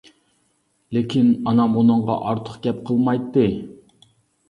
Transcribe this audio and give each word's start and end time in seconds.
لېكىن 0.97 1.29
ئانام 1.51 1.77
ئۇنىڭغا 1.83 2.17
ئارتۇق 2.31 2.59
گەپ 2.67 2.83
قىلمايتتى. 2.91 3.49